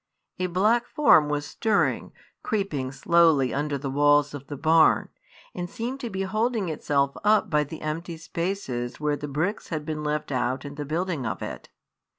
[0.39, 2.11] A black form was stirring,
[2.41, 5.09] creeping slowly under the walls of the barn,
[5.53, 9.85] and seemed to be holding itself up by the empty spaces where the bricks had
[9.85, 11.69] been left out in the building of it.